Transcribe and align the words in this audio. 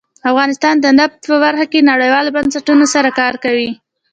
افغانستان 0.31 0.75
د 0.81 0.85
نفت 0.99 1.19
په 1.29 1.35
برخه 1.45 1.65
کې 1.71 1.87
نړیوالو 1.91 2.33
بنسټونو 2.37 2.85
سره 2.93 3.09
کار 3.19 3.33
کوي. 3.43 3.69